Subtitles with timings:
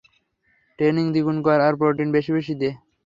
[0.79, 2.69] Training দ্বিগুণ কর আর প্রোটিন বেশি বেশি দে।